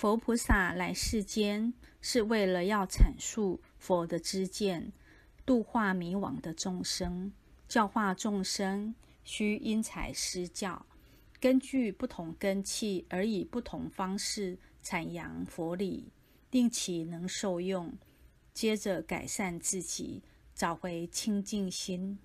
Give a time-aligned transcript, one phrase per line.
[0.00, 4.92] 佛菩萨来世间是为了要阐述佛的知见，
[5.44, 7.32] 度化迷惘的众生，
[7.66, 10.86] 教化众生需因材施教，
[11.40, 16.12] 根据不同根器而以不同方式阐扬佛理，
[16.52, 17.92] 令其能受用，
[18.54, 20.22] 接着改善自己，
[20.54, 22.20] 找回清净心。